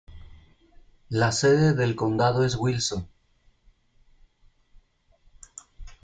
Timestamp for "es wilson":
2.43-3.07